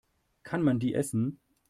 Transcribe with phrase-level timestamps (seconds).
[0.41, 1.39] Kann man die essen?